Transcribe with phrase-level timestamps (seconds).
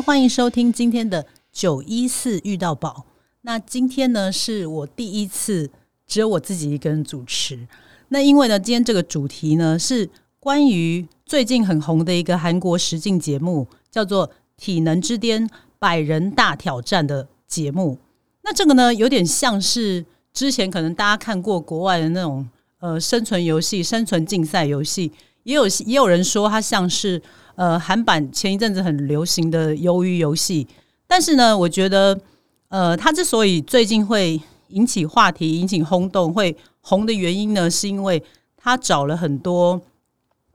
[0.00, 3.04] 欢迎收听今天的九一四遇到宝。
[3.42, 5.68] 那今天呢是我第一次
[6.06, 7.68] 只有我自己一个人主持。
[8.08, 10.08] 那因为呢，今天这个主题呢是
[10.38, 14.26] 关于最近很红的一个韩国实境节目，叫做
[14.56, 15.46] 《体能之巅
[15.78, 17.98] 百人大挑战》的节目。
[18.42, 22.48] 那这个呢有点像是之前可能大家看过国外的那种
[22.78, 25.12] 呃生存游戏、生存竞赛游戏，
[25.42, 27.20] 也有也有人说它像是。
[27.60, 30.66] 呃，韩版前一阵子很流行的鱿鱼游戏，
[31.06, 32.18] 但是呢，我觉得，
[32.70, 38.22] 呃，它之所以最近会引起话题、引起轰动、会红的原因呢，是因为
[38.56, 39.78] 他找了很多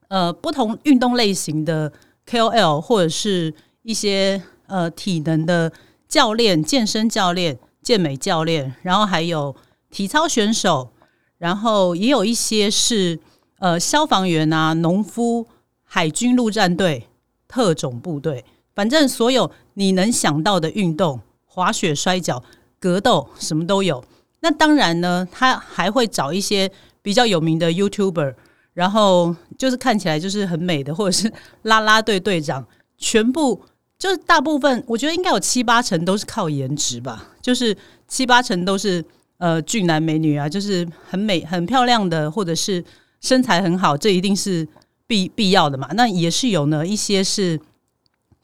[0.07, 1.93] 呃不同运动类型的
[2.27, 5.71] KOL 或者是一些呃体能的
[6.07, 9.55] 教练、健身教练、健美教练，然后还有
[9.91, 10.89] 体操选手，
[11.37, 13.19] 然后也有一些是
[13.59, 15.45] 呃消防员啊、农夫。
[15.85, 17.07] 海军陆战队、
[17.47, 18.43] 特种部队，
[18.73, 22.43] 反正所有你能想到的运动，滑雪、摔跤、
[22.79, 24.03] 格斗，什么都有。
[24.41, 26.69] 那当然呢，他还会找一些
[27.01, 28.35] 比较有名的 YouTuber，
[28.73, 32.67] 然后就是看起来就是很美的，或者是啦啦队队长，
[32.97, 33.61] 全部
[33.97, 37.75] 就是大部分，我觉得应该有七八成都是靠颜值吧，就是
[38.07, 39.03] 七八成都是
[39.37, 42.83] 呃俊男美女啊，就是很美、很漂亮的，或者是
[43.21, 44.67] 身材很好，这一定是。
[45.07, 46.85] 必必要的嘛，那也是有呢。
[46.85, 47.59] 一些是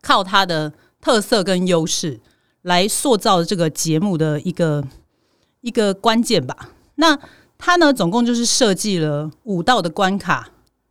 [0.01, 2.19] 靠它的特色跟优势
[2.61, 4.83] 来塑造这个节目的一个
[5.61, 6.69] 一个关键吧。
[6.95, 7.17] 那
[7.57, 10.49] 它呢，总共就是设计了五道的关卡，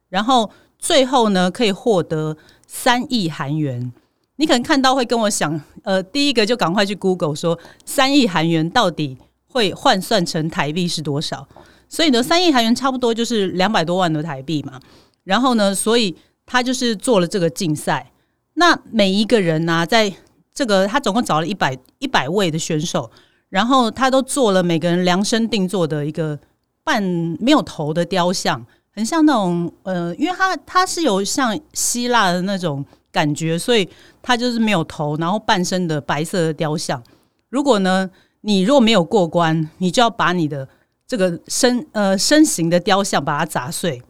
[0.08, 3.92] 然后最后呢可以获得三亿韩元。
[4.36, 11.46] 你可能看到会跟我想，呃，第一个就赶快去 Google 说三亿韩元到底会换算成台币是多少？
[11.88, 14.80] 所以呢，三亿韩元差不多就是两百多万的台币嘛。
[15.24, 18.10] 然后呢，所以他就是做了这个竞赛。
[18.54, 20.12] 那每一个人呢，在
[20.52, 23.10] 这个他总共找了一百一百位的选手，
[23.48, 26.38] 然后他都做了每个人量身定做的一个
[26.84, 27.02] 半
[27.40, 33.88] 没有头的雕像，很像那种呃，因为他他是有像希腊的那种感觉，所以
[34.20, 37.02] 他就是没有头，然后半身的白色的雕像。
[37.48, 38.10] 如果呢，
[38.42, 40.68] 你如果没有过关，你就要把你的
[41.06, 44.02] 这个身呃身形的雕像把它砸碎。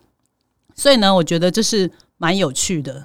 [0.80, 3.04] 所以呢，我觉得这是蛮有趣的。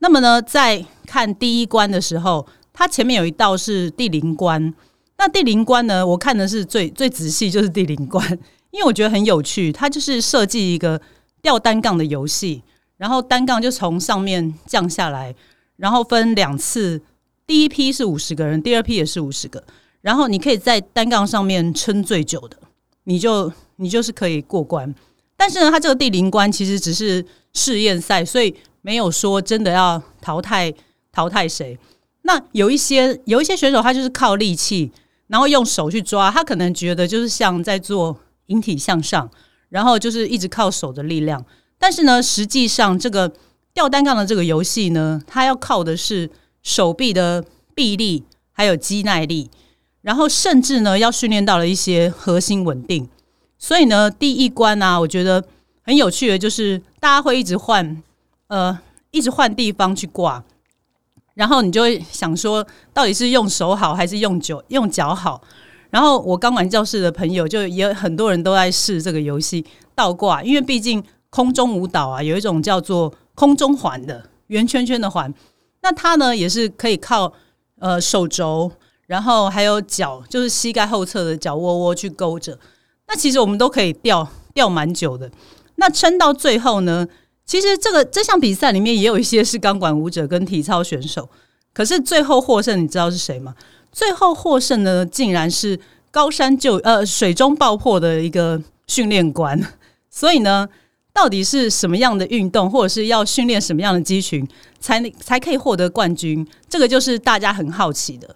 [0.00, 4.74] 那么呢，在看第一关的时候，它前面有一道是第零关。
[5.16, 8.22] 那第零关呢，我看的是最最仔细，就是第零关，
[8.70, 9.72] 因为我觉得很有趣。
[9.72, 11.00] 它就是设计一个
[11.40, 12.62] 吊单杠的游戏，
[12.98, 15.34] 然后单杠就从上面降下来，
[15.78, 17.00] 然后分两次，
[17.46, 19.64] 第一批是五十个人，第二批也是五十个，
[20.02, 22.58] 然后你可以在单杠上面撑最久的，
[23.04, 24.94] 你就你就是可以过关。
[25.36, 30.72] 但是呢，他这个第零关其实只是试验赛，所以没有说真的要淘汰
[31.12, 31.78] 淘汰谁。
[32.22, 34.90] 那有一些有一些选手，他就是靠力气，
[35.28, 39.30] 然后用手去抓，他可能觉得就是像在做引体向上，
[39.68, 41.44] 然后就是一直靠手的力量。
[41.78, 43.32] 但是呢，实际上这个
[43.74, 46.30] 吊单杠的这个游戏呢，它要靠的是
[46.62, 49.50] 手臂的臂力，还有肌耐力，
[50.00, 53.08] 然后甚至呢，要训练到了一些核心稳定。
[53.58, 55.42] 所以呢，第一关呢，我觉得
[55.82, 58.02] 很有趣的，就是大家会一直换，
[58.48, 58.78] 呃，
[59.10, 60.44] 一直换地方去挂，
[61.34, 65.42] 然后你就会想说，到底是用手好还是用脚用脚好？
[65.90, 75.32] 然后我刚玩教室的朋友就也很多人都在试这个游戏倒挂，因为毕竟空中舞蹈啊，有一种叫做空中环的圆圈圈的环，
[75.80, 77.32] 那它呢也是可以靠
[77.78, 78.70] 呃手肘，
[79.06, 82.58] 然后还有脚，就是膝盖后侧的脚窝窝去勾着。
[83.08, 85.30] 那其实我们都可以吊吊蛮久的，
[85.76, 87.06] 那撑到最后呢？
[87.44, 91.28] 其实这个这项比赛里面也有一些是钢管舞者跟体操选手，
[91.72, 93.54] 可是最后获胜，你知道是谁吗？
[93.92, 95.78] 最后获胜呢，竟然是
[96.10, 99.56] 高山就呃水中爆破的一个训练官。
[100.10, 100.68] 所以呢，
[101.12, 104.44] 到底是什么样的运动，或者是要训练什么样的肌群，
[104.80, 106.44] 才能才可以获得冠军？
[106.68, 108.34] 这个就是大家很好奇的。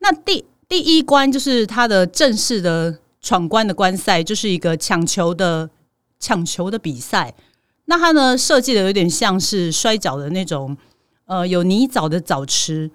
[0.00, 2.98] 那第第一关就是他的正式的。
[3.26, 5.68] 闯关的关赛就是一个抢球的
[6.20, 7.34] 抢球的比赛，
[7.86, 10.76] 那它呢设计的有点像是摔跤的那种，
[11.24, 12.88] 呃，有泥沼的澡池，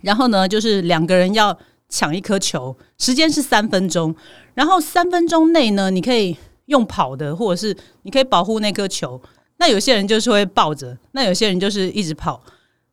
[0.00, 1.54] 然后呢就是两个人要
[1.90, 4.14] 抢一颗球，时间是三分钟，
[4.54, 6.34] 然后三分钟内呢你可以
[6.64, 9.20] 用跑的，或者是你可以保护那颗球。
[9.58, 12.42] 那有些人就是会抱着，那有些人就是一直跑。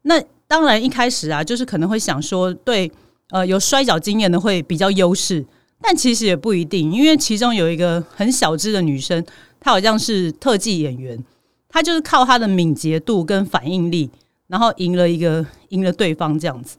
[0.02, 2.92] 那当然一开始啊，就是可能会想说，对，
[3.30, 5.46] 呃，有摔跤经验的会比较优势。
[5.82, 9.24] 但其实也不一定，因为其中有一个很小只的女生，
[9.60, 11.24] 她好像是特技演员，
[11.70, 14.10] 她就是靠她的敏捷度跟反应力，
[14.48, 16.78] 然后赢了一个赢了对方这样子。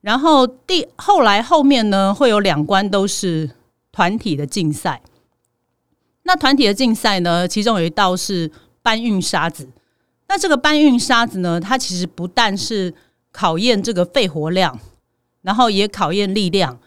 [0.00, 3.50] 然后第后来后面呢，会有两关都是
[3.92, 5.02] 团体的竞赛。
[6.22, 8.50] 那团体的竞赛呢，其中有一道是
[8.82, 9.68] 搬运沙子。
[10.28, 12.94] 那这个搬运沙子呢，它其实不但是
[13.30, 14.78] 考验这个肺活量，
[15.42, 16.78] 然后也考验力量，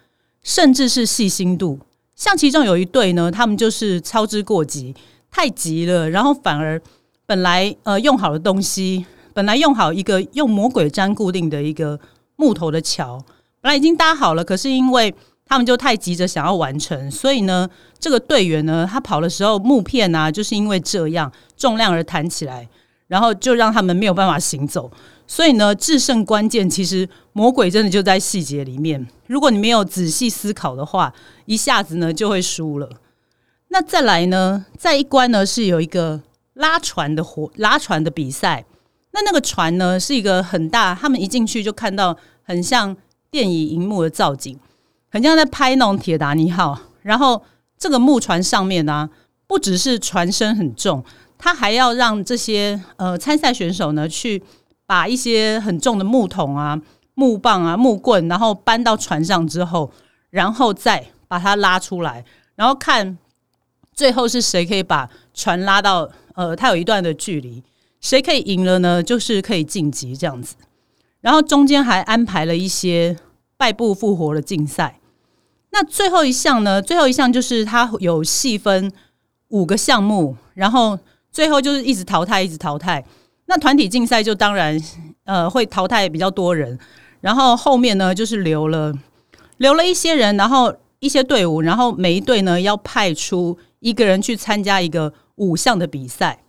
[0.44, 1.80] 甚至是细心度。
[2.16, 4.94] 像其中有一队呢，他们就是操之过急，
[5.31, 6.80] 太急了，然后反而
[7.25, 12.00] 本来呃用好的东西，本来用好一个用魔鬼毡固定的一个
[12.36, 13.19] 木头的桥，
[13.62, 15.13] 本来已经搭好了，可是因为
[15.45, 17.68] 他们就太急着想要完成，所以呢，
[18.00, 22.69] 这个队员呢，他跑的时候木片啊，就是因为这样重量而弹起来，
[23.13, 24.92] 然后就让他们没有办法行走。
[25.27, 29.07] 所以呢，制胜关键其实魔鬼真的就在细节里面。
[29.27, 31.13] 如果你没有仔细思考的话，
[31.45, 32.89] 一下子呢就会输了。
[33.68, 36.19] 那再来呢，在一关呢是有一个
[36.56, 38.65] 拉船的活拉船的比赛。
[39.12, 42.98] 那那个船呢是一个很大，他们一进去就看到很像
[43.30, 44.57] 电影荧幕的造景，
[45.12, 46.80] 很像在拍那种铁达尼号。
[47.04, 47.39] 然后
[47.77, 49.07] 这个木船上面呢，
[49.45, 51.04] 不只是船身很重，
[51.44, 54.42] 他还要让这些呃参赛选手呢去。
[54.86, 56.80] 把一些很重的木桶啊、
[57.16, 59.90] 木棒啊、木棍，然后搬到船上之后，
[60.30, 62.24] 然后再把它拉出来，
[62.56, 63.18] 然后看
[63.94, 67.63] 最后是谁可以把船拉到呃，它有一段的距离，
[68.01, 69.01] 谁可以赢了呢？
[69.01, 70.56] 就是可以晋级这样子。
[71.22, 73.18] 然后中间还安排了一些
[73.56, 75.00] 败部复活的竞赛。
[75.72, 76.81] 那最后一项呢？
[76.81, 78.92] 最后一项就是它有细分
[79.48, 81.00] 五个项目，然后
[81.33, 83.03] 最后就是一直淘汰，一直淘汰。
[83.47, 84.80] 那团体竞赛就当然，
[85.25, 86.80] 呃，会淘汰比较多人，
[87.19, 88.94] 然后后面呢就是留了
[89.57, 96.44] 留了一些人，然后一些队伍，然后每一队呢要派出一个人去参加一个五项的比赛。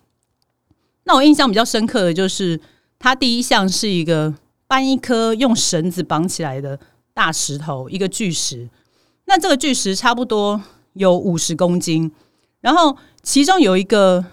[1.05, 2.61] 那我印象比较深刻的就是，
[2.99, 4.33] 他第一项是一个
[4.67, 6.79] 搬一颗用绳子绑起来的
[7.13, 8.69] 大石头，一个巨石。
[9.27, 12.13] 那这个巨石差不多有五十公斤，
[12.61, 14.25] 然后其中有一个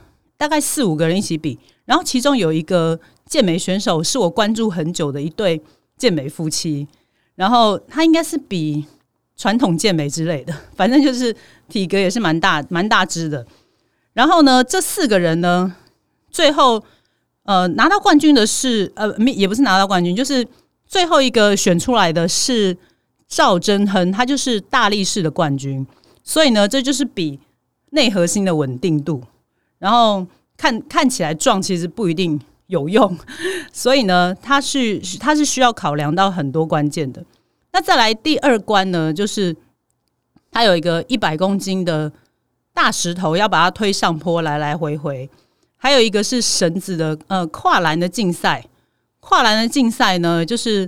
[0.41, 1.59] 大概四五个人一起比。
[1.85, 5.61] 然后其中有一个健美选手是我关注很久的一对
[5.97, 6.87] 健美夫妻，
[7.35, 8.83] 然后他应该是比
[9.37, 11.35] 传统健美之类的， 反正就是
[11.69, 13.45] 体格也是蛮大蛮大只的。
[14.13, 15.75] 然后呢，这四个人呢，
[16.31, 16.83] 最后
[17.43, 20.47] 呃拿到冠军的是呃也不是拿到冠军，就是
[20.87, 22.75] 最后一个选出来的是
[23.27, 25.85] 赵真亨，他就是大力士的冠军。
[26.23, 27.39] 所以呢，这就是比
[27.91, 29.21] 内核心的稳定度，
[29.81, 30.25] 然后。
[30.57, 33.17] 看看起来壮，其实不一定有用，
[33.73, 37.25] 所以呢，它是它是需要考量到很多关键的。
[37.71, 39.55] 那再来第二关呢，就是
[40.51, 42.11] 它有一个一百公斤的
[42.75, 45.27] 大石头，要把它推上坡，来来回回。
[45.77, 48.63] 还有一个是绳子的呃跨栏的竞赛，
[49.19, 50.87] 跨栏的竞赛呢，就是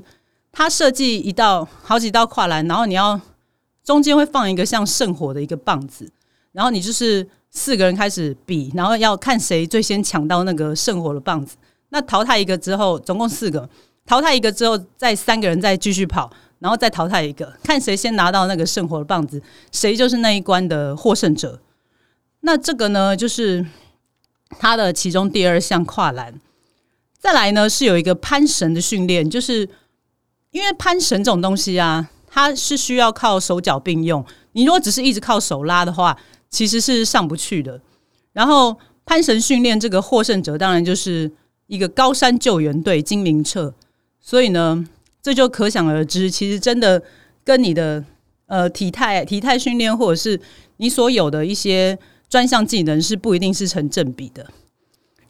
[0.52, 3.20] 它设计一道好几道跨栏，然后你要
[3.84, 6.12] 中间会放一个像圣火的一个棒子，
[6.54, 7.28] 然后你就是。
[7.56, 11.56] 四个人开始比，然后要看谁最先抢到那个圣火的棒子。
[11.90, 13.70] 那淘汰一个之后，总共四个，
[14.08, 19.40] 淘汰一个之后，再三个人再继续跑，然后再淘汰一个，看谁先拿到那个圣火的棒子，
[19.72, 21.62] 谁就是那一关的获胜者。
[22.40, 23.64] 那这个呢，就是
[24.58, 26.34] 他的其中第二项跨栏。
[27.20, 29.70] 再来呢，是有一个攀绳的训练，就是
[30.50, 34.26] 因为攀绳这种东西啊，它是需要靠手脚并用。
[34.54, 36.18] 你如果只是一直靠手拉的话，
[36.54, 37.82] 其实是上不去的。
[38.32, 41.30] 然后攀绳训练这个获胜者，当然就是
[41.68, 43.74] 一个高山救援队金明澈。
[44.22, 44.88] 所以呢，
[45.22, 47.02] 这就可想而知，其实真的
[47.44, 48.06] 跟你的
[48.46, 50.40] 呃体态、体态训练，或者是
[50.78, 51.98] 你所有的一些
[52.30, 54.48] 专项技能，是不一定是成正比的。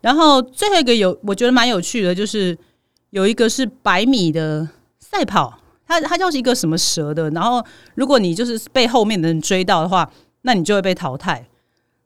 [0.01, 2.58] 然后最后一个有我觉得蛮有趣的，就是
[3.10, 4.68] 有一个是百米的
[5.00, 7.30] 赛跑，它它叫一个什么蛇的。
[7.32, 7.65] 然后
[7.96, 10.12] 如果你就是被后面的人追到的话，
[10.43, 11.45] 那你就会被淘汰。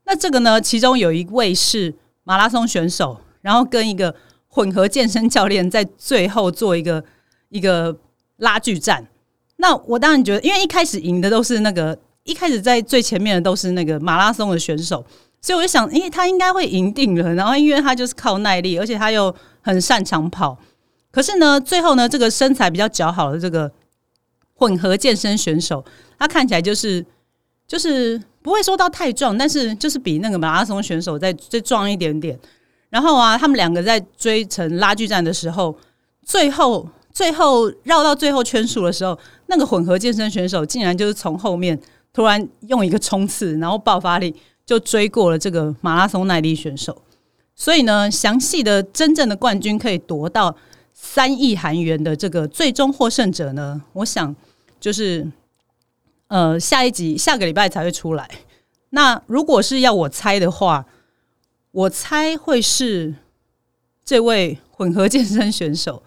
[0.05, 0.59] 那这个呢？
[0.61, 4.15] 其中有一位是马拉松选手，然后跟一个
[4.47, 7.03] 混合健身教练在最后做一个
[7.49, 7.93] 一个
[8.37, 9.05] 拉锯战。
[9.57, 15.05] 那我当然觉得，因为一开始赢的都是那个一开始在最前面的都是那个马拉松的选手，
[15.41, 17.33] 所以我就想，因为他应该会赢定了。
[17.33, 20.57] 然后因为他就是靠耐力，而且他又很擅长跑。
[21.11, 23.69] 可是呢，最后呢，这个身材比较姣好的这个
[24.53, 25.83] 混合健身选手，
[26.17, 27.05] 他看起来就是。
[27.67, 32.39] 就是不会说到太壮，但是就是比那个马拉松选手再再壮一点点。
[32.89, 35.77] 然后啊，他们两个在追成拉锯战的时候，
[36.25, 41.77] 最后最后绕到最后圈数的时候，那个混合健身选手竟然就是从后面
[42.13, 44.33] 突然用一个冲刺，然后爆发力
[44.65, 47.01] 就追过了这个马拉松耐力选手。
[47.53, 50.55] 所以呢，详细的真正的冠军可以夺到
[50.93, 54.33] 三亿韩元的这个最终获胜者呢，我想
[54.79, 55.27] 就是
[56.27, 58.29] 呃下一集下个礼拜才会出来。
[58.91, 60.85] 那如果是要我猜的话，
[61.71, 63.15] 我猜会是
[64.05, 66.03] 这位混合健身选手。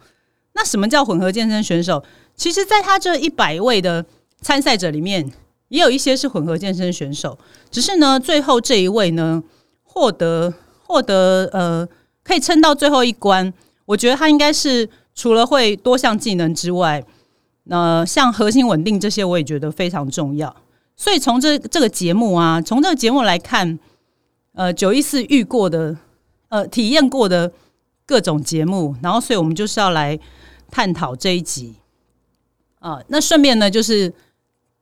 [0.54, 2.02] 那什么叫混合健身选手？
[2.34, 4.04] 其实，在他这一百位的
[4.40, 5.30] 参赛者里面，
[5.68, 7.38] 也有一些是混合健身选手。
[7.70, 9.42] 只是呢，最后这一位呢，
[9.84, 10.52] 获得
[10.86, 11.88] 获得呃，
[12.24, 13.52] 可以撑到最后一关。
[13.86, 17.04] 我觉得他应该是除了会多项技能之外，
[17.70, 20.54] 那像核心稳定这些，我也觉得非常重要。
[20.96, 23.78] 所以从这这个节目啊，从这个节目来看，
[24.52, 25.96] 呃，九一四遇过的，
[26.50, 27.50] 呃，体验过的
[28.04, 30.18] 各种节目，然后，所以我们就是要来。
[30.72, 31.74] 探讨这一集
[32.78, 34.14] 啊，那顺便呢，就是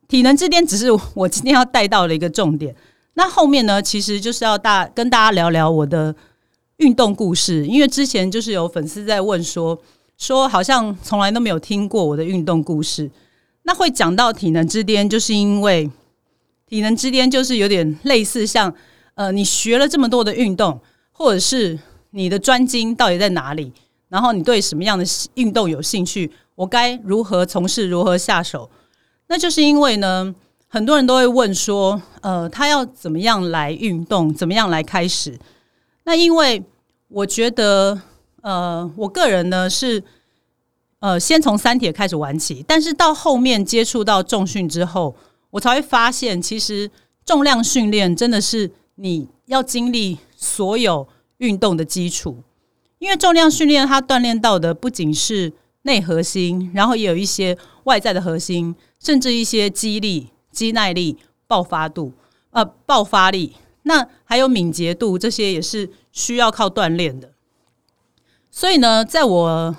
[0.06, 2.76] 体能之巅只是我今天要带到的一个重点。
[3.14, 6.14] 那后面呢，其实就是要大跟大家聊聊我的
[6.76, 9.80] 运动故事，因为之前就是有粉丝在问说，
[10.18, 13.10] 说好像从来都没有听过我的运动故事。
[13.62, 15.90] 那会讲到体能之巅，就是因为
[16.66, 18.74] 体能之巅就是有点类似像
[19.14, 20.80] 呃，你学了这么多的运动，
[21.12, 21.78] 或者是
[22.10, 23.72] 你的专精到底在哪里？
[24.08, 26.30] 然后你对什么样的运动有兴趣？
[26.54, 27.86] 我该如何从事？
[27.88, 28.70] 如何下手？
[29.28, 30.34] 那就是因为呢，
[30.66, 34.32] 很多人都会问说，呃，他要怎么样来运动？
[34.32, 35.38] 怎么样来开始？
[36.04, 36.64] 那因为
[37.08, 38.00] 我觉得，
[38.42, 40.02] 呃，我个人呢是，
[41.00, 45.14] 呃，先从三铁开始玩起，但是到后面接触到重训之后，
[45.50, 46.90] 我才会发现，其实
[47.24, 52.42] 重量训练真的是你要经历所有运动的基础。
[52.98, 55.52] 因为重量训练，它锻炼到的不仅是
[55.82, 61.16] 内核心，然后也有一些外在的核心，甚至一些肌力、肌耐力、
[61.46, 62.12] 爆发度、
[62.50, 63.54] 呃爆发力，
[63.84, 67.30] 那还有敏捷度，这些也是需要靠锻炼的。
[68.58, 69.76] 所以呢，在我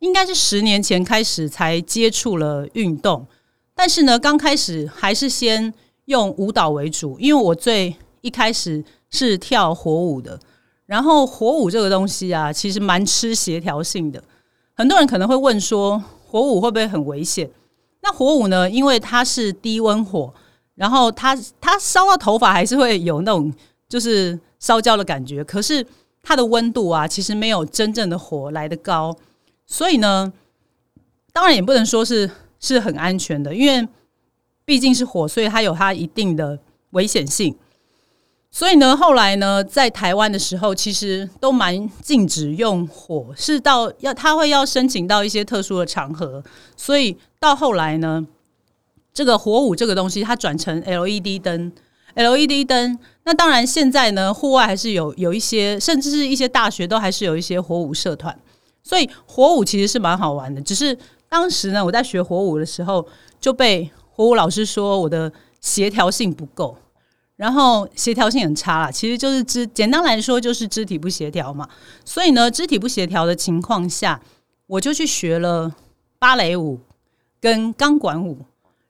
[0.00, 3.26] 应该是十年前开始才接触了运动，
[3.74, 5.72] 但是呢，刚开始还是先
[6.04, 10.38] 用舞蹈为主，因为我最一开始是跳火舞的。
[10.84, 14.22] 然后火舞这个东西啊，其实蛮吃协调性的。
[14.74, 17.50] 很多人可能会问说，火舞会不会很危险？
[18.02, 18.68] 那火舞呢？
[18.68, 20.34] 因为它是低温火，
[20.74, 23.50] 然后它它烧到头发还是会有那种
[23.88, 25.42] 就是烧焦的感觉。
[25.42, 25.86] 可是
[26.28, 29.16] 它的温度啊，其实没有真正的火来的高。
[29.66, 30.30] 所以呢，
[31.32, 32.30] 当然也不能说是
[32.60, 33.88] 是很安全的，因为
[34.66, 36.58] 毕竟是火，所以它有它一定的
[36.90, 37.56] 危险性。
[38.50, 46.44] 所以呢，后来呢，在台湾的时候，其实都蛮禁止用火，是到要他会要申请到一些特殊的场合。
[46.76, 48.26] 所以到后来呢，
[49.14, 51.72] 这个火舞这个东西，它转成 LED 灯
[52.18, 52.98] ，LED 灯。
[53.24, 58.36] 那当然，现在呢，户外还是有有一些，甚至是一些大学都还是有一些火舞社团。
[58.82, 60.60] 所以火舞其实是蛮好玩的。
[60.62, 60.96] 只是
[61.28, 63.06] 当时呢，我在学火舞的时候，
[63.38, 66.76] 就被火舞老师说我的协调性不够。
[67.36, 71.68] 然后协调性很差啦，其实就是肢简单来说就是肢体不协调嘛。
[72.04, 74.20] 所以呢，肢体不协调的情况下，
[74.66, 75.72] 我就去学了
[76.18, 76.80] 芭蕾舞
[77.40, 78.38] 跟钢管舞，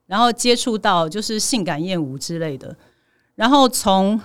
[0.07, 2.75] 然后接触到就是性感艳舞之类的。
[3.38, 4.21] 然后从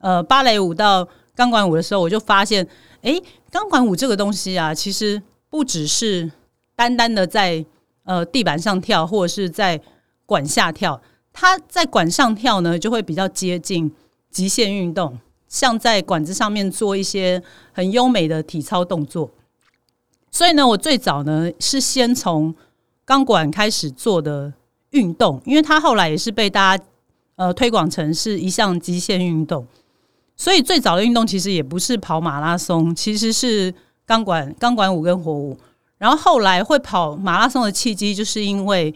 [0.00, 2.68] 呃芭蕾舞到钢管舞的时候，我就发现，
[3.00, 3.18] 哎，
[3.50, 6.30] 钢管舞这个东西啊，其实不只是
[6.76, 7.64] 单单的在
[8.02, 9.80] 呃地板上跳，或者是在
[10.26, 11.00] 管下跳。
[11.32, 13.90] 它在管上跳呢，就会比较接近
[14.30, 19.30] 极限运动，像在管子上面做一些很优美的体操动作。
[20.30, 22.54] 所以呢，我最早呢是先从
[23.06, 24.52] 钢管开始做的
[24.90, 26.84] 运动，因为它后来也是被大家
[27.36, 29.66] 呃推广成是一项极限运动。
[30.36, 33.72] 所以最早的运动其实也不是跑马拉松，其实是
[34.04, 35.58] 钢管钢管舞跟火舞。
[35.98, 38.94] 然后后来会跑马拉松的契机，就是因为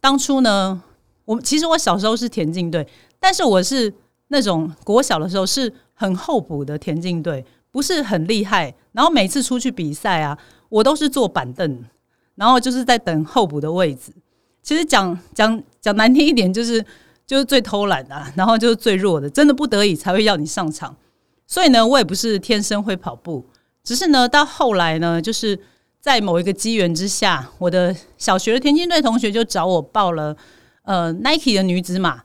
[0.00, 0.82] 当初呢。
[1.26, 2.84] 我其实我小时候是田径队，
[3.20, 3.92] 但是我是
[4.28, 8.74] 那种国小的时候是很候补的田径队，不是很厉害。
[8.90, 10.36] 然后每次出去比赛啊，
[10.68, 11.84] 我都是坐板凳，
[12.34, 14.12] 然后就是在等候补的位置。
[14.60, 16.84] 其实讲讲讲难听一点，就是
[17.30, 20.96] 就是最偷懒的， 然后就是最弱的，真的不得已才会要你上场。
[21.46, 23.46] 所以呢，我也不是天生会跑步，
[23.84, 25.56] 只是呢，到后来呢，就是
[26.00, 30.36] 在某一个机缘之下，我的小学的田径队同学就找我报了。
[30.82, 32.24] 呃，Nike 的女子马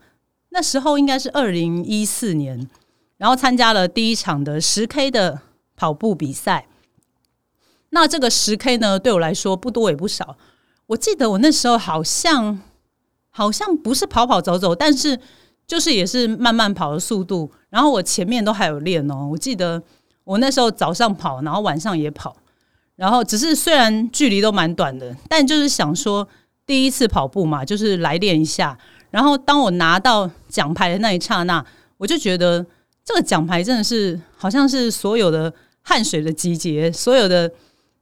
[0.49, 2.67] 那时候应该是二零一四年，
[3.17, 5.39] 然后参加了第一场的十 K 的
[5.75, 6.65] 跑步比赛。
[7.91, 10.35] 那这个十 K 呢，对我来说不多也不少。
[10.87, 12.59] 我记得我那时候好像
[13.37, 15.19] 好像不是跑跑走走，但是
[15.67, 17.51] 就是也是慢慢跑的速度。
[17.69, 19.27] 然后我前面都还有练哦。
[19.29, 19.83] 我记得
[20.23, 22.33] 我那时候早上跑，然后晚上也跑。
[22.95, 26.25] 然后只是虽然距离都蛮短的，但就是想说
[26.65, 28.77] 第一次跑步嘛，就是来练一下。
[29.11, 31.65] 然后当我拿到奖牌的那一刹那，
[31.97, 32.65] 我就觉得
[33.03, 37.51] 这个奖牌真的是好像是所有的汗水的集结，所有的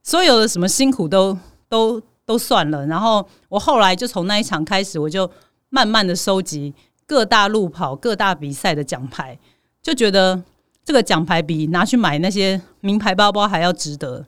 [0.04, 1.36] 所有的什么辛苦都
[1.68, 2.86] 都都算了。
[2.86, 5.30] 然后我后来就从那一场开始，我就
[5.70, 6.74] 慢慢的收集
[7.06, 9.38] 各大路跑、各大比赛的奖牌，
[9.82, 10.42] 就觉得
[10.84, 14.26] 这个奖牌比拿去买那些名牌包包还要值得。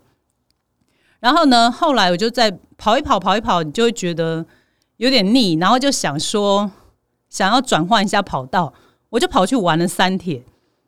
[1.20, 4.44] 然后呢，后来我就在跑一跑，跑一跑，你就会觉得
[4.98, 6.70] 有点腻，然后就想说
[7.28, 8.72] 想要转换一下跑道，
[9.10, 10.44] 我就跑去玩了三铁。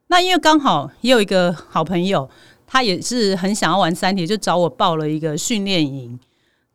[0.09, 2.29] 那因为刚好也有一个好朋友，
[2.67, 6.19] 他也是很想要玩三铁，就找我报了一个训练营。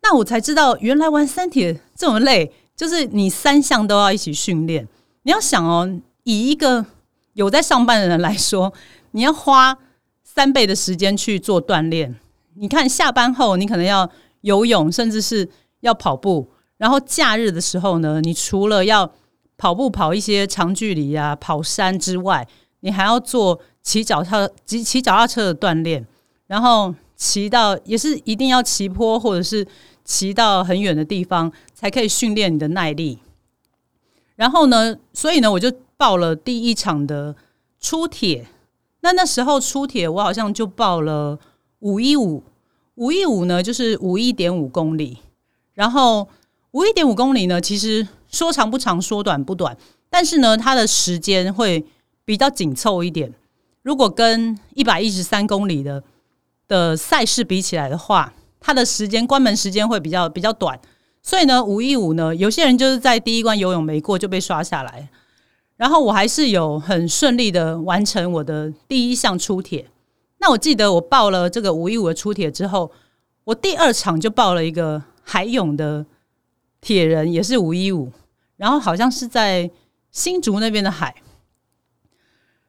[0.04, 4.86] 那我才知道，原来玩三铁这么累，就是你三项都要一起训练。
[5.22, 5.90] 你要想哦，
[6.24, 6.84] 以一个
[7.32, 8.70] 有在上班的人来说，
[9.12, 9.78] 你要花
[10.22, 12.14] 三倍的时间去做锻炼。
[12.56, 14.08] 你看，下班后你可能要
[14.42, 15.48] 游泳，甚至是
[15.80, 16.50] 要跑步。
[16.76, 19.10] 然后假日的时候呢，你除了要
[19.56, 22.46] 跑步跑一些长距离啊、跑山之外，
[22.80, 26.06] 你还要做骑脚踏、骑骑脚踏车的锻炼。
[26.46, 29.66] 然后骑到也是一定要骑坡，或者是
[30.04, 33.18] 骑到很远的地方，才可以训练你的耐力。
[34.36, 37.34] 然后呢，所以呢，我就报了第一场的
[37.80, 38.46] 出铁。
[39.00, 41.38] 那那时候出铁，我好像就报了。
[41.80, 42.42] 五一五，
[42.94, 45.18] 五一五呢，就是五一点五公里。
[45.74, 46.26] 然后
[46.70, 49.76] 五一点五公里呢，其实说长不长，说短不短，
[50.08, 51.84] 但是呢，它的时间会
[52.24, 53.30] 比较紧凑一点。
[53.82, 56.02] 如果跟一百一十三公里的
[56.66, 58.32] 的赛事比起来的话，
[58.64, 60.80] 它的时间关门时间会比较比较短。
[61.20, 65.10] 所以呢，五一五呢，有些人就是在第一关游泳没过就被刷下来。
[65.76, 69.90] 然后我还是有很顺利的完成我的第一项出铁。
[70.38, 72.90] 那我记得我报了这个五一五的出铁之后，
[73.44, 76.06] 我第二场就报了一个海泳的
[76.80, 78.10] 铁人，也是五一五，
[78.56, 79.70] 然后好像是在
[80.10, 81.14] 新竹那边的海。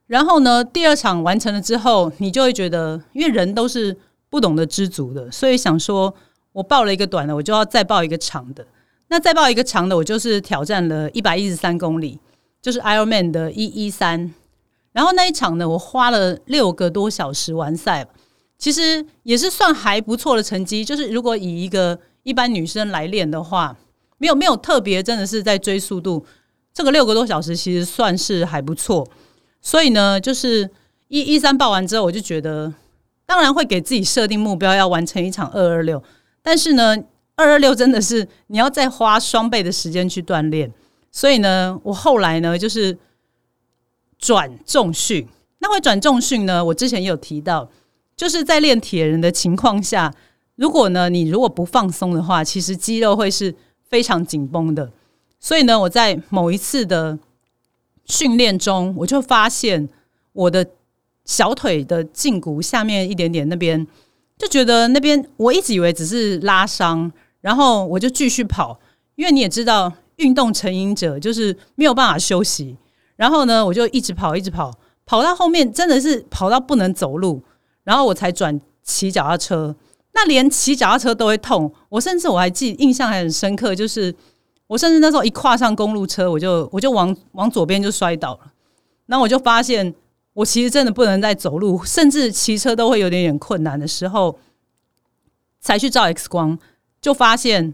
[0.07, 3.97] 然后呢，第二场完成了之后，你就会觉得，因为人都是
[4.35, 6.13] 不懂得知足的，所以想说
[6.51, 8.67] 我报了一个短的，我就要再报一个长的。
[9.07, 12.19] 那再报一个长的，我就是挑战了一百一十三公里，
[12.61, 14.33] 就是 Ironman 的一一三。
[14.91, 18.05] 然后那一场呢，我花了六个多小时完赛，
[18.57, 20.83] 其实也是算还不错的成绩。
[20.83, 23.77] 就是如果以一个一般女生来练的话，
[24.17, 26.25] 没有没有特别，真的是在追速度。
[26.73, 29.07] 这个六个多小时其实算是还不错。
[29.61, 30.69] 所以呢，就是
[31.07, 32.73] 一一三报完之后，我就觉得，
[33.25, 36.01] 当然会给自己设定目标，要完成一场二二六。
[36.41, 36.95] 但是呢，
[37.35, 40.71] 二二六真的是你要再花双倍的时间去锻炼。
[41.11, 42.97] 所以呢，我后来呢，就是。
[44.17, 45.27] 转重训，
[45.59, 46.63] 那会转重训呢？
[46.63, 47.69] 我之前也有提到，
[48.15, 50.11] 就是在练铁人的情况下，
[50.55, 53.53] 如果呢你如果不放松的话，其实肌肉会是
[53.89, 54.89] 非常紧绷的。
[55.37, 57.19] 所以呢，我在某一次的
[58.05, 59.89] 训练中，我就发现
[60.31, 60.65] 我的
[61.25, 63.85] 小腿的胫骨下面一点点那边，
[64.37, 67.11] 就觉得那边我一直以为只是拉伤，
[67.41, 68.79] 然后我就继续跑，
[69.15, 72.77] 因为你也知道，运动成瘾者就是没有办法休息。
[73.15, 74.71] 然后呢，我就一直跑，一直跑，
[75.05, 77.41] 跑到后面真的是跑到不能走路，
[77.83, 79.75] 然后我才转骑脚踏车。
[80.13, 84.13] 那连骑脚踏车都会痛，我甚至我还记印象还很深刻，就是
[84.67, 88.51] 我甚至那时候一跨上公路车，我就我就往往左边就摔倒了。
[89.05, 89.93] 然后我就发现，
[90.35, 94.37] 我其实真的不能再走路，甚至骑车都会有点点困难的时候，
[95.61, 96.59] 才去照 X 光，
[97.01, 97.73] 就发现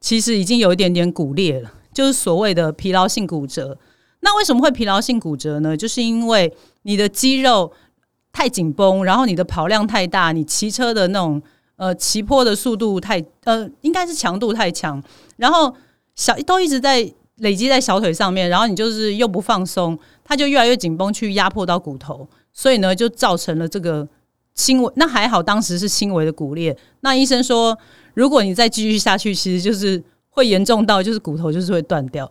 [0.00, 3.78] 其实已经有一点点骨裂了，就是所谓的疲劳性骨折。
[4.20, 5.76] 那为什么会疲劳性骨折呢？
[5.76, 7.72] 就是因为你的肌肉
[8.32, 11.40] 太紧绷，然后你的跑量太大，你骑车的那种
[11.76, 15.02] 呃骑坡的速度太呃应该是强度太强，
[15.36, 15.74] 然后
[16.16, 19.98] 小都一直在累积在小腿上面，然后你就是又不放松，
[20.30, 24.06] 它就越来越紧绷，去压迫到骨头，所以呢就造成了这个
[24.54, 24.92] 轻微。
[24.94, 26.76] 那还好当时是轻微的骨裂。
[27.00, 27.76] 那医生说，
[28.14, 32.30] 如果你再继续下去，其实就是会严重到就是骨头就是会断掉。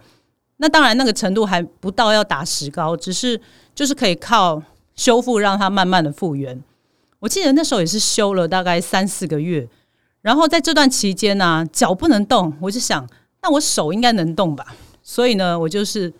[0.61, 3.37] 那当然，那个程度还不到要打石膏，只是
[3.75, 4.63] 就是可以靠
[4.95, 6.63] 修复让它慢慢的复原。
[7.19, 9.67] 我记得那时候也是修了大概三四个月，
[10.21, 13.05] 然后在这段期间呢，脚不能动，我就想，
[13.41, 14.65] 那我手应该能动吧？
[15.03, 16.13] 所以呢，我就是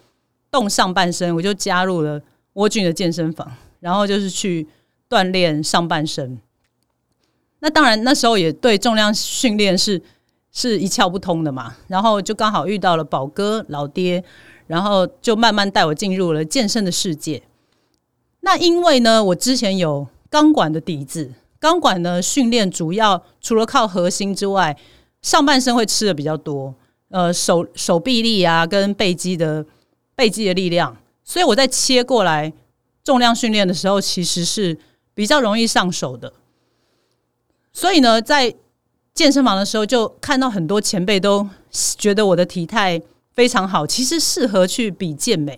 [0.52, 2.22] 动上半身，我就加入了
[2.54, 4.68] 蜗菌的健身房，然后就是去
[5.10, 6.40] 锻炼上半身。
[7.60, 10.02] 那当然那时候也对重量训练是。
[10.52, 14.24] 是一窍不通的嘛，然后就刚好遇到了宝哥老爹，
[14.66, 17.44] 然后就慢慢带我进入了健身的世界。
[18.40, 24.76] 那因为呢，我之前有钢管的底子，钢管呢训练主要除了靠核心之外，
[25.22, 26.74] 上半身会吃的比较多，
[27.10, 29.64] 呃，手手臂力啊，跟背肌的
[30.20, 32.52] 背肌的力量，所以我在切过来
[33.06, 34.78] 重量训练的时候，其实是
[35.14, 36.34] 比较容易上手的。
[37.72, 38.54] 所以呢，在
[39.14, 41.48] 健身房的时候，就看到很多前辈都
[41.98, 43.02] 觉得我的体态
[43.34, 45.58] 非常好，其实适合去比健美。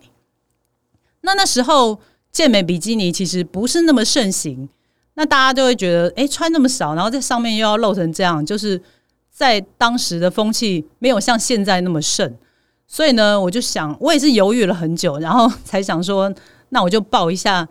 [1.21, 1.99] 那那时候
[2.31, 4.69] 健美比基尼其实不是那么盛行，
[5.15, 8.79] 那大家就会觉得，哎，穿那么少，然后在上面又要露成这样，就是
[9.31, 12.37] 在当时的风气没有像现在那么盛。
[12.93, 16.29] 所以呢，我就想，我也是犹豫了很久，然后 才想说，
[16.69, 17.65] 那我就报一下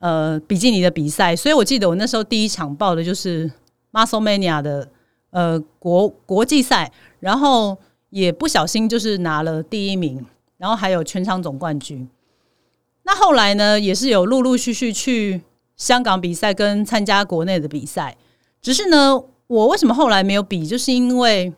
[0.00, 1.36] 呃比基尼的比赛。
[1.36, 3.48] 所以我记得我那时候第一场报的就是
[3.92, 4.88] Muscle Mania 的
[5.30, 10.26] 呃国国际赛，然后也不小心就是拿了第一名，
[10.58, 12.08] 然后还有全场总冠军。
[13.04, 15.42] 那后来呢，也是有陆陆续续去
[15.76, 18.16] 香港比赛跟参加国内的比赛，
[18.60, 21.52] 只是呢，我为什么后来没有比，就是因为。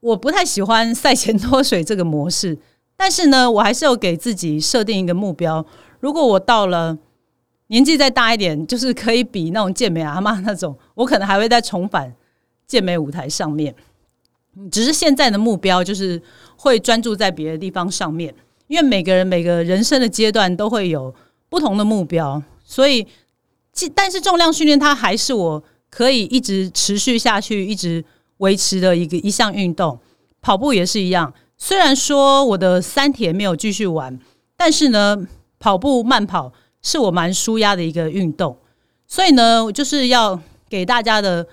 [0.00, 2.56] 我不太喜欢赛前脱水这个模式，
[2.96, 5.64] 但是呢，我还是有给自己设定一个目标。
[6.00, 6.96] 如果我到了
[7.66, 12.14] 年纪再大一点，就是可以比那种健美阿妈那种，我可能还会再重返
[12.66, 13.74] 健美舞台上面。
[14.70, 16.20] 只是现在的目标就是
[16.56, 18.32] 会专注在别的地方上面，
[18.68, 21.12] 因为每个人每个人生的阶段都会有
[21.48, 23.04] 不同的目标，所以，
[23.94, 28.04] 但是重量训练它还是我可以一直持续下去，一直。
[28.38, 29.98] 维持的一个一项运动，
[30.40, 31.32] 跑步也是一样。
[31.56, 34.18] 虽然说我的三铁没有继续玩，
[34.56, 35.16] 但是呢，
[35.58, 38.56] 跑步慢跑是我蛮舒压的一个运动。
[39.06, 41.46] 所以呢，就是要给大家的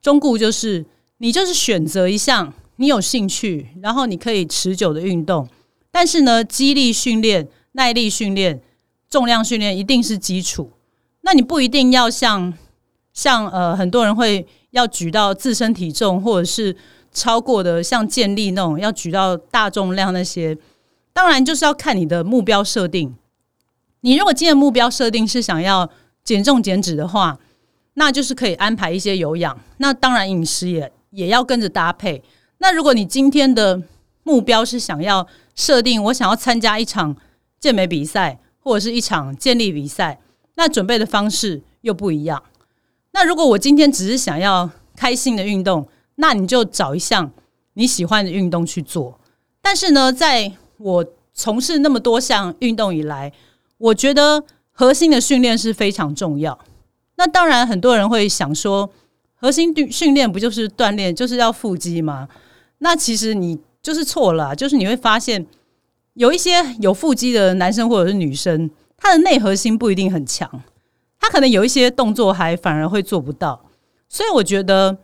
[0.00, 0.86] 忠告就是：
[1.18, 5.46] 你就是选择一项你有兴趣，然后你可以持久的运动。
[5.90, 8.62] 但是呢，肌力训练、耐力训练、
[9.10, 10.70] 重量训练一定是基础。
[11.20, 12.54] 那你不一定要像
[13.12, 14.46] 像呃很多人会。
[14.74, 16.76] 要举到自身体重，或者是
[17.12, 20.58] 超过的，像健力那种要举到大重量那些，
[21.12, 23.14] 当然就是要看你的目标设定。
[24.00, 25.88] 你如果今天目标设定是想要
[26.24, 27.38] 减重减脂的话，
[27.94, 29.56] 那就是可以安排一些有氧。
[29.76, 32.22] 那当然饮食也也要跟着搭配。
[32.58, 33.80] 那如果你今天的
[34.24, 37.16] 目标是想要设定，我想要参加一场
[37.60, 40.18] 健美比赛或者是一场健力比赛，
[40.56, 42.42] 那准备的方式又不一样。
[43.14, 47.30] 那如果我今天只是想要开心的运动，那你就找一项
[47.74, 49.20] 你喜欢的运动去做。
[49.62, 53.32] 但是呢，在我从事那么多项运动以来，
[53.78, 56.58] 我觉得核心的训练是非常重要。
[57.14, 58.90] 那当然，很多人会想说，
[59.36, 62.28] 核心训练不就是锻炼，就是要腹肌吗？
[62.78, 65.46] 那其实你就是错了， 就是你会发现
[66.14, 66.50] 有一些
[66.80, 70.62] 有腹肌的男生或者是女生，他的内核心不一定很强。
[71.24, 73.64] 他可能有一些动作还反而会做不到，
[74.10, 74.98] 所以我觉得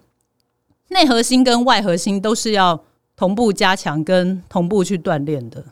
[0.88, 2.85] 内核心跟外核心都是要
[3.16, 5.64] 同步加强跟同步去锻炼的。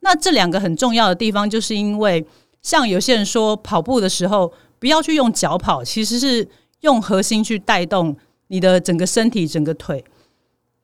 [0.00, 2.26] 那这两个很重要的地方，就是因为
[2.60, 6.48] 像有些人说跑步的时候不要去用脚跑，其实是
[6.80, 8.16] 用核心去带动
[8.48, 10.04] 你的整个身体、整个腿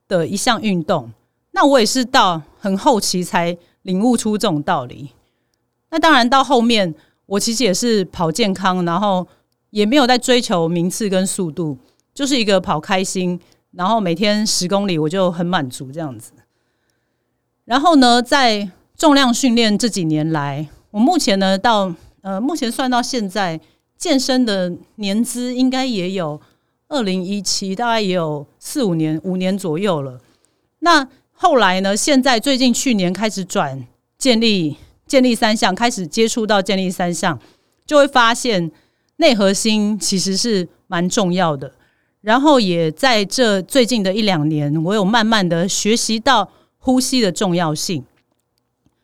[0.06, 1.10] 的一项运动。
[1.50, 5.10] 那我也是到很后期才领悟出这种道理。
[5.90, 6.94] 那当然到后面。
[7.30, 9.24] 我其实也是跑健康，然后
[9.70, 11.78] 也没有在追求名次跟速度，
[12.12, 13.38] 就是一个跑开心，
[13.70, 16.32] 然后每天十公里我就很满足这样子。
[17.66, 23.60] 然后呢，在重量训练这几年来，我目前呢到呃目前算到现在
[23.96, 26.40] 健身的年资应该也有
[26.88, 30.20] 二零一七，大概也有四五年五年左右了。
[30.80, 33.86] 那后来呢，现在最近去年开始转
[34.18, 34.78] 建立。
[35.10, 37.36] 建立三项，开始接触到建立三项，
[37.84, 38.70] 就会发现
[39.16, 41.72] 内核心其实是蛮重要的。
[42.20, 48.04] 然后也在这最近的一两年，我有慢慢的学习到呼吸的重要性。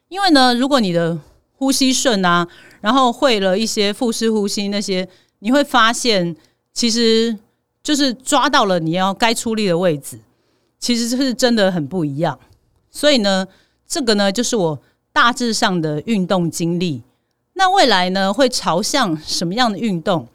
[0.07, 1.19] 因为呢，如果你的
[1.57, 2.47] 呼吸顺啊，
[2.81, 5.09] 然后会了一些腹式呼吸那些，
[5.41, 6.37] 你会发现
[6.73, 7.37] 其实
[7.83, 10.21] 就是抓到了你要该出力的位置，
[10.79, 12.39] 其实是真的很不一样。
[12.93, 13.49] 所以呢，
[13.89, 14.81] 这个呢，就是我。
[15.17, 17.01] 大致上的运动经历，
[17.55, 20.29] 那未来呢会朝向什么样的运动，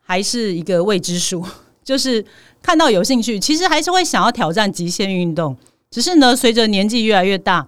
[0.00, 1.44] 还是一个未知数。
[1.82, 2.24] 就是
[2.62, 5.56] 看到有兴趣，其实还是会想要挑战极限运动。
[5.90, 7.66] 只是呢，随着年纪越来越大，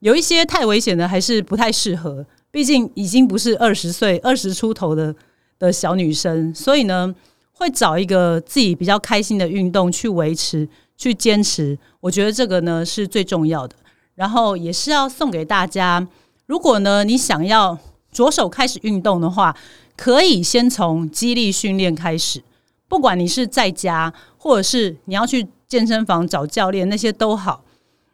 [0.00, 2.26] 有一些太危险的，还是不太适合。
[2.50, 5.16] 毕竟已经不是二十岁、二十出头的
[5.58, 7.14] 的小女生，所以呢，
[7.52, 11.78] 会找一个自己比较开心的运动去维持、去坚持。
[12.00, 13.74] 我觉得这个呢是最重要的。
[14.18, 16.04] 然后也是要送给大家，
[16.46, 17.78] 如果呢你想要
[18.10, 19.56] 着手开始运动的话，
[19.96, 22.42] 可以先从肌力训练开始，
[22.88, 27.62] 不管你是在家，或者是你要去健身房找教练，那些都好。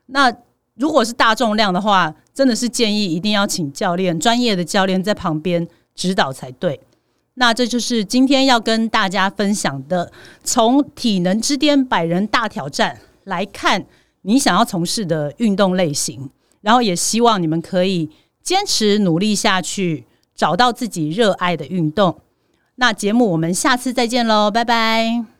[0.06, 0.30] 那
[0.74, 6.78] 如果是大重量的话，真的是建议一定要请教练，专业的教练在旁边指导才对。
[7.36, 10.12] 那这就是今天要跟大家分享的，
[10.42, 13.86] 从体能之巅百人大挑战来看，
[14.26, 18.10] 你想要从事的运动类型，然后也希望你们可以
[18.42, 22.20] 坚持努力下去，找到自己热爱的运动。
[22.76, 25.33] 那节目我们下次再见喽，拜拜。